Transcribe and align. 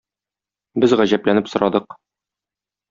Без 0.85 0.95
гаҗәпләнеп 1.03 1.53
сорадык 1.55 1.99